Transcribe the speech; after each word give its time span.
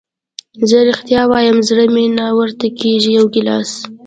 زه 0.69 0.77
رښتیا 0.89 1.21
وایم 1.27 1.57
زړه 1.69 1.85
مې 1.93 2.05
نه 2.17 2.27
ورته 2.39 2.67
کېږي، 2.79 3.09
یو 3.17 3.25
ګیلاس. 3.33 3.71